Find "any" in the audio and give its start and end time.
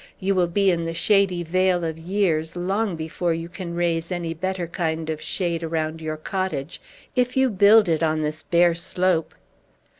4.11-4.33